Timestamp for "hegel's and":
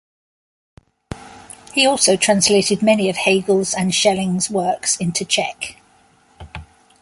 3.17-3.93